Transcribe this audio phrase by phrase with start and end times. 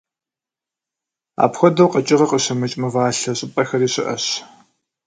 [1.43, 4.25] Апхуэдэу къэкӏыгъэ къыщымыкӏ мывалъэ щӏыпӏэхэри щыӏэщ.